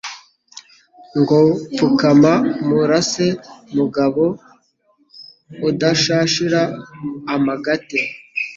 [1.19, 1.39] ngo
[1.75, 3.27] pfukama umurase
[3.75, 4.23] mugabo
[5.69, 6.61] udashashira
[7.35, 7.99] amagate